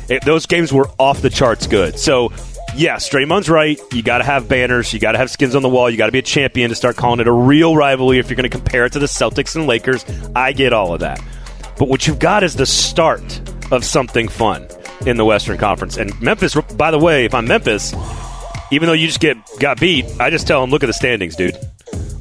[0.09, 1.99] It- those games were off the charts good.
[1.99, 2.31] So,
[2.77, 3.81] yes, Draymond's right.
[3.93, 4.93] You got to have banners.
[4.93, 5.89] You got to have skins on the wall.
[5.89, 8.37] You got to be a champion to start calling it a real rivalry if you're
[8.37, 10.05] going to compare it to the Celtics and Lakers.
[10.37, 11.23] I get all of that.
[11.79, 13.41] But what you've got is the start
[13.73, 14.69] of something fun
[15.07, 15.97] in the Western Conference.
[15.97, 17.95] And Memphis, by the way, if I'm Memphis,
[18.71, 21.37] even though you just get got beat, I just tell them, look at the standings,
[21.37, 21.57] dude.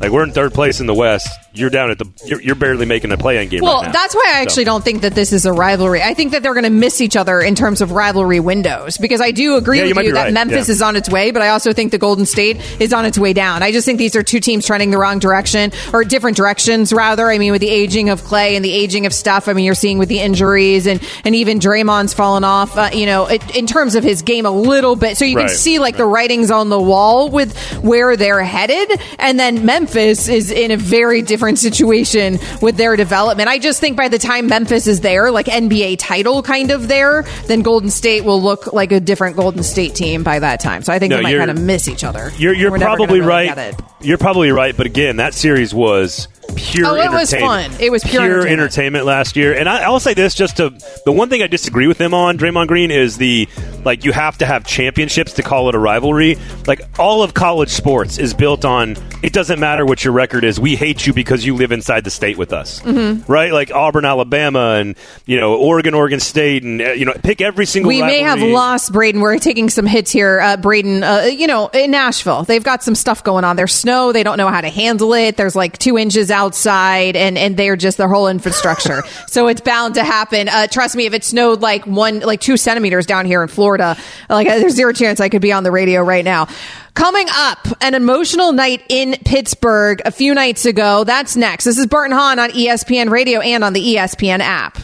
[0.02, 1.28] Like we're in third place in the West.
[1.54, 2.06] You're down at the.
[2.26, 3.62] You're, you're barely making a play-in game.
[3.62, 3.92] Well, right now.
[3.92, 6.02] that's why I So- actually don't think that this is a rivalry.
[6.02, 9.20] I think that they're going to miss each other in terms of rivalry windows because
[9.22, 10.34] I do agree Yeah, with might you that right.
[10.34, 10.74] Memphis Yeah.
[10.74, 13.34] is on its way, but I also think the Golden State is on its way
[13.34, 13.64] down.
[13.64, 17.30] I just think these are two teams trending the wrong direction or different directions, rather.
[17.30, 19.76] I mean, with the aging of Clay and the aging of Steph, I mean, you're
[19.76, 23.68] seeing with the injuries and, and even Draymond's fallen off, uh, you know, it, in
[23.68, 25.18] terms of his game a little bit.
[25.18, 25.48] So you Right.
[25.48, 28.90] can see like the writings on the wall with where they're headed.
[29.20, 33.50] And then Memphis is in a very different situation with their development.
[33.50, 37.24] I just think by the time Memphis is there, like NBA title kind of there,
[37.48, 40.84] then Golden State will look like a different Golden State team by that time.
[40.84, 42.32] So I think No, they might kind of miss each other.
[42.38, 43.76] You're, you're probably really right.
[44.04, 44.76] You're probably right.
[44.76, 46.86] But again, that series was pure.
[46.88, 47.72] Oh, it was fun.
[47.80, 48.52] It was pure entertainment.
[48.52, 49.06] entertainment.
[49.06, 49.54] last year.
[49.58, 50.72] And I, I'll say this: just to
[51.06, 53.48] the one thing I disagree with them on, Draymond Green, is the
[53.84, 56.38] like you have to have championships to call it a rivalry.
[56.68, 60.60] Like all of college sports is built on it doesn't matter what your record is.
[60.60, 63.28] We hate you because you live inside the state with us, Mhm.
[63.30, 63.52] right?
[63.54, 67.66] Like Auburn, Alabama, and you know Oregon, Oregon State, and uh, you know pick every
[67.68, 67.88] single.
[67.90, 69.22] We may have lost Braden.
[69.22, 70.40] We're taking some hits here.
[70.42, 73.56] Uh, Braden, uh, you know, in Nashville, they've got some stuff going on.
[73.56, 73.91] There's snow.
[74.12, 75.38] They don't know how to handle it.
[75.38, 79.04] There's like two inches outside, and and they're just their whole infrastructure.
[79.28, 80.50] so it's bound to happen.
[80.50, 83.98] Uh, trust me, if it snowed like one, like two centimeters down here in Florida,
[84.30, 86.48] like uh, there's zero chance I could be on the radio right now.
[86.94, 91.04] Coming up, an emotional night in Pittsburgh a few nights ago.
[91.04, 91.64] That's next.
[91.64, 94.78] This is Bart and Hahn on ESPN Radio and on the ESPN app.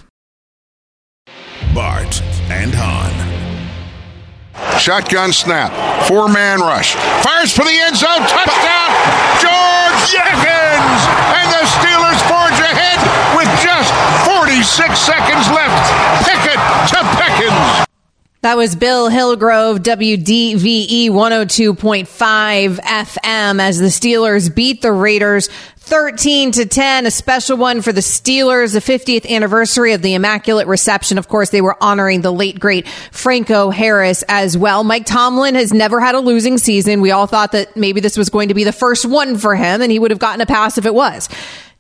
[1.74, 3.17] Bart and Hahn.
[4.80, 5.74] Shotgun snap.
[6.08, 6.96] Four man rush.
[7.24, 8.22] Fires for the end zone.
[8.30, 8.90] Touchdown.
[9.42, 11.02] George Pickens.
[11.34, 13.00] And the Steelers forge ahead
[13.36, 13.90] with just
[14.26, 15.86] 46 seconds left.
[16.26, 16.62] Pickett
[16.94, 17.88] to Pickens.
[18.42, 25.50] That was Bill Hillgrove, WDVE 102.5 FM as the Steelers beat the Raiders
[25.88, 27.06] 13 to 10.
[27.06, 31.17] A special one for the Steelers, the 50th anniversary of the Immaculate Reception.
[31.17, 34.84] Of course, they were honoring the late great Franco Harris as well.
[34.84, 37.00] Mike Tomlin has never had a losing season.
[37.00, 39.82] We all thought that maybe this was going to be the first one for him
[39.82, 41.30] and he would have gotten a pass if it was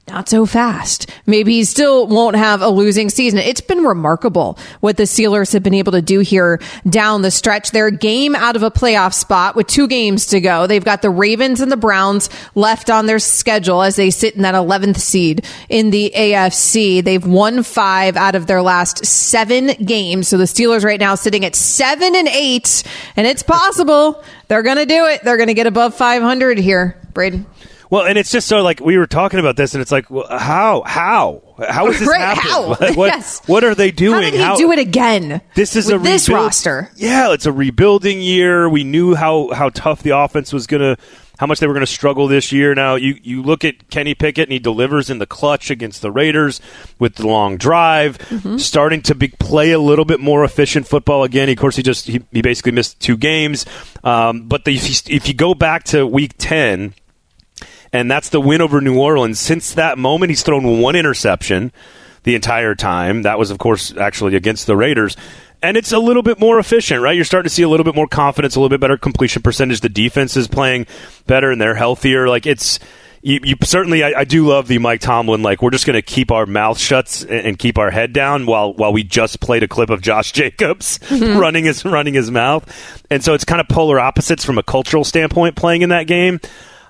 [0.07, 1.09] not so fast.
[1.25, 3.39] Maybe he still won't have a losing season.
[3.39, 7.71] It's been remarkable what the Steelers have been able to do here down the stretch.
[7.71, 10.67] They're a game out of a playoff spot with two games to go.
[10.67, 14.43] They've got the Ravens and the Browns left on their schedule as they sit in
[14.43, 17.03] that 11th seed in the AFC.
[17.03, 20.27] They've won five out of their last seven games.
[20.27, 22.83] So the Steelers right now sitting at seven and eight,
[23.15, 25.23] and it's possible they're going to do it.
[25.23, 27.45] They're going to get above 500 here, Braden.
[27.89, 30.27] Well, and it's just so like we were talking about this, and it's like, well,
[30.29, 32.51] how, how, how is this Right, happening?
[32.51, 32.67] how?
[32.79, 33.41] Like, what, Yes.
[33.47, 34.33] what are they doing?
[34.35, 35.41] How did he do it again?
[35.55, 36.89] This is a this rebuild- roster.
[36.97, 38.67] Yeah, it's a rebuilding year.
[38.69, 40.97] We knew how how tough the offense was gonna,
[41.39, 42.75] how much they were gonna struggle this year.
[42.75, 46.11] Now you you look at Kenny Pickett, and he delivers in the clutch against the
[46.11, 46.59] Raiders
[46.99, 48.57] with the long drive, Mm-hmm.
[48.57, 51.47] starting to be, play a little bit more efficient football again.
[51.49, 53.65] Of course, he just he, he basically missed two games,
[54.03, 56.93] um, but the, if, you, if you go back to Week ten
[57.93, 59.39] and that's the win over New Orleans.
[59.39, 61.71] Since that moment, he's thrown one interception
[62.23, 63.23] the entire time.
[63.23, 65.15] That was, of course, actually against the Raiders.
[65.61, 67.15] And it's a little bit more efficient, right?
[67.15, 69.81] You're starting to see a little bit more confidence, a little bit better completion percentage.
[69.81, 70.85] The defense is playing
[71.25, 72.27] better and they're healthier.
[72.27, 72.79] Like it's,
[73.21, 75.41] you, you certainly, I, I, do love the Mike Tomlin.
[75.41, 78.45] Like we're just going to keep our mouth shut and, and, keep our head down
[78.45, 81.37] while while we just played a clip of Josh Jacobs mm-hmm.
[81.37, 85.03] running his running his mouth, and so it's kind of polar opposites from a cultural
[85.03, 86.39] standpoint playing in that game.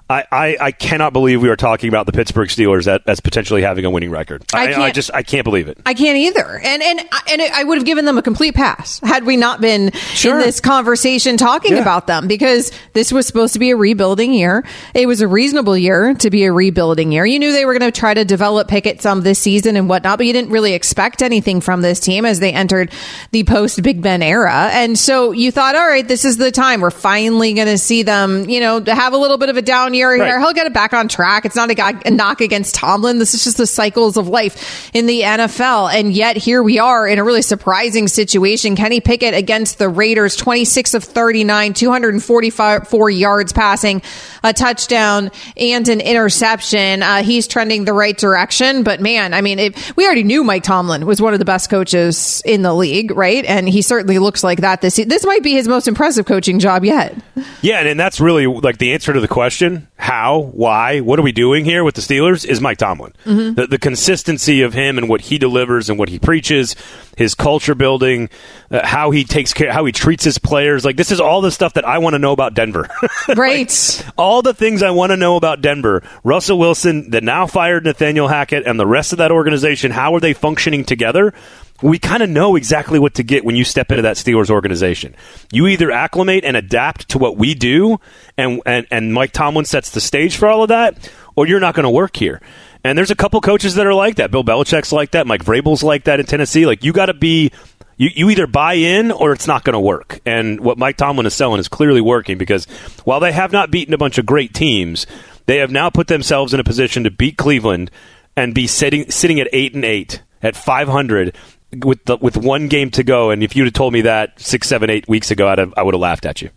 [0.09, 3.83] I, I, I, cannot believe we are talking about the Pittsburgh Steelers as potentially having
[3.83, 4.45] a winning record.
[4.53, 5.79] I, I, I, just I can't believe it.
[5.85, 6.59] I can't either.
[6.63, 6.99] And and
[7.29, 10.35] and I would have given them a complete pass had we not been sure.
[10.35, 11.81] in this conversation talking yeah.
[11.81, 14.65] about them because this was supposed to be a rebuilding year.
[14.93, 17.25] It was a reasonable year to be a rebuilding year.
[17.25, 19.89] You knew they were going to try to develop Pickett some um, this season and
[19.89, 22.91] whatnot, but you didn't really expect anything from this team as they entered
[23.31, 24.69] the post Big Ben era.
[24.71, 28.03] And so you thought, all right, this is the time we're finally going to see
[28.03, 30.25] them, you know, have a little bit of a down year right.
[30.25, 30.39] here.
[30.39, 31.45] He'll get it back on track.
[31.45, 33.19] It's not a, a knock against Tomlin.
[33.19, 35.93] This is just the cycles of life in the NFL.
[35.93, 38.75] And yet here we are in a really surprising situation.
[38.75, 44.01] Kenny Pickett against the Raiders, 26 of 39, 244 yards passing,
[44.43, 47.01] a touchdown and an interception.
[47.01, 48.83] Uh, he's trending the right direction.
[48.83, 51.69] But man, I mean, it, we already knew Mike Tomlin was one of the best
[51.69, 53.43] coaches in the league, right?
[53.45, 56.83] And he certainly looks like that this This might be his most impressive coaching job
[56.83, 57.15] yet.
[57.61, 61.21] Yeah, and, and that's really like the answer to the question how, why, what are
[61.21, 63.11] we doing here with the Steelers is Mike Tomlin.
[63.25, 63.55] Mm-hmm.
[63.55, 66.77] The, the, consistency of him and what he delivers and what he preaches,
[67.17, 68.29] his culture building,
[68.71, 70.85] uh, how he takes care, how he treats his players.
[70.85, 72.87] Like this is all the stuff that I want to know about Denver.
[73.35, 73.69] right.
[73.69, 76.01] like, all the things I want to know about Denver.
[76.23, 79.91] Russell Wilson, the now fired Nathaniel Hackett, and the rest of that organization.
[79.91, 81.33] How are they functioning together?
[81.81, 85.15] We kind of know exactly what to get when you step into that Steelers organization.
[85.51, 87.99] You either acclimate and adapt to what we do,
[88.37, 91.75] and, and, and Mike Tomlin sets the stage for all of that, or you're not
[91.75, 92.41] going to work here.
[92.83, 94.31] And there's a couple coaches that are like that.
[94.31, 95.27] Bill Belichick's like that.
[95.27, 96.65] Mike Vrabel's like that in Tennessee.
[96.65, 97.51] Like, you got to be
[97.97, 100.19] you, you either buy in or it's not going to work.
[100.25, 102.65] And what Mike Tomlin is selling is clearly working because
[103.03, 105.07] while they have not beaten a bunch of great teams,
[105.47, 107.91] they have now put themselves in a position to beat Cleveland
[108.35, 111.35] and be sitting sitting at eight and eight at 500
[111.75, 114.67] with the, with one game to go, and if you'd have told me that six,
[114.67, 116.49] seven, eight weeks ago, I'd have, I would have laughed at you.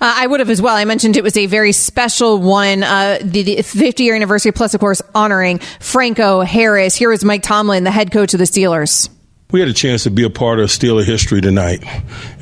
[0.00, 0.76] Uh, I would have as well.
[0.76, 4.74] I mentioned it was a very special one, uh, the, the 50 year anniversary, plus,
[4.74, 6.94] of course, honoring Franco Harris.
[6.94, 9.08] Here is Mike Tomlin, the head coach of the Steelers.
[9.50, 11.84] We had a chance to be a part of Steeler history tonight,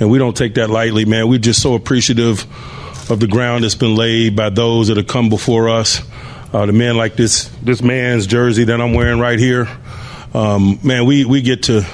[0.00, 1.28] and we don't take that lightly, man.
[1.28, 2.46] We're just so appreciative
[3.10, 6.00] of the ground that's been laid by those that have come before us.
[6.52, 9.68] Uh, the men like this, this man's jersey that I'm wearing right here,
[10.32, 11.86] um, man, we, we get to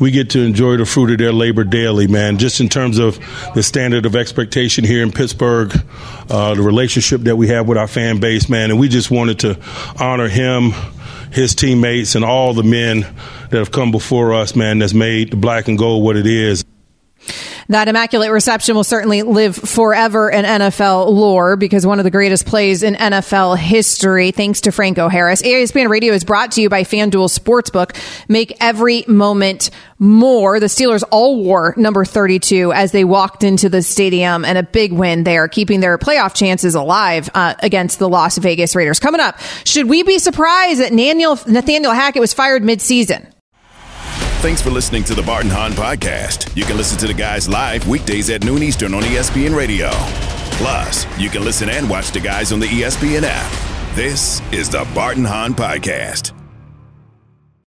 [0.00, 2.38] we get to enjoy the fruit of their labor daily, man.
[2.38, 3.18] Just in terms of
[3.54, 5.72] the standard of expectation here in Pittsburgh,
[6.30, 9.40] uh, the relationship that we have with our fan base, man, and we just wanted
[9.40, 9.58] to
[9.98, 10.72] honor him,
[11.32, 13.00] his teammates, and all the men
[13.50, 16.64] that have come before us, man, that's made the black and gold what it is.
[17.68, 22.46] That immaculate reception will certainly live forever in NFL lore because one of the greatest
[22.46, 25.42] plays in NFL history, thanks to Franco Harris.
[25.42, 27.96] ESPN Radio is brought to you by FanDuel Sportsbook.
[28.28, 30.60] Make every moment more.
[30.60, 34.92] The Steelers all wore number 32 as they walked into the stadium and a big
[34.92, 39.00] win there, keeping their playoff chances alive uh, against the Las Vegas Raiders.
[39.00, 43.26] Coming up, should we be surprised that Nathaniel, Nathaniel Hackett was fired midseason?
[44.44, 46.54] Thanks for listening to the Bart and Hahn podcast.
[46.54, 49.88] You can listen to the guys live weekdays at noon Eastern on ESPN Radio.
[50.60, 53.94] Plus, you can listen and watch the guys on the ESPN app.
[53.96, 56.33] This is the Bart and Hahn podcast.